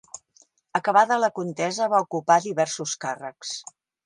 [0.79, 3.55] Acabada la contesa, va ocupar diversos càrrecs.